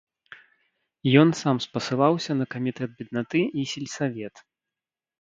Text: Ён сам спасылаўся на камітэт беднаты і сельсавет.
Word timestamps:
Ён 1.25 1.29
сам 1.41 1.57
спасылаўся 1.67 2.31
на 2.41 2.45
камітэт 2.57 2.89
беднаты 3.05 3.47
і 3.59 3.71
сельсавет. 3.77 4.47